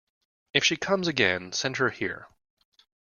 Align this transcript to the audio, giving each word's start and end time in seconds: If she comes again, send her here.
If 0.55 0.63
she 0.63 0.77
comes 0.77 1.07
again, 1.07 1.53
send 1.53 1.77
her 1.77 1.91
here. 1.91 2.27